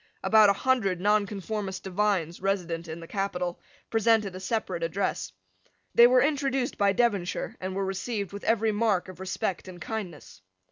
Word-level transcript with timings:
About 0.23 0.49
a 0.49 0.53
hundred 0.53 0.99
Nonconformist 0.99 1.83
divines, 1.83 2.41
resident 2.41 2.87
in 2.87 2.99
the 2.99 3.07
capital, 3.07 3.59
presented 3.91 4.33
a 4.35 4.39
separate 4.39 4.81
address. 4.81 5.31
They 5.93 6.07
were 6.07 6.23
introduced 6.23 6.75
by 6.75 6.91
Devonshire, 6.93 7.55
and 7.61 7.75
were 7.75 7.85
received 7.85 8.33
with 8.33 8.43
every 8.43 8.71
mark 8.71 9.09
of 9.09 9.19
respect 9.19 9.67
and 9.67 9.79
kindness. 9.79 10.41